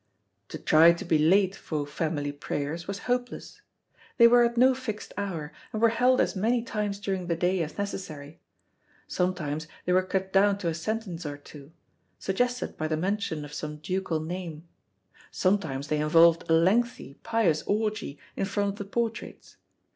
[0.47, 3.61] To try to be late for family prayers was hopeless.
[4.17, 7.61] They were at no fixed hour, and were held as many times during the day
[7.61, 8.39] as necessary.
[9.07, 11.71] Sometimes they were cut down to a sentence or two;
[12.17, 14.67] suggested by the mention of some ducal name;
[15.29, 19.57] sometimes they involved a lengthy, pious orgie in front of the portraits.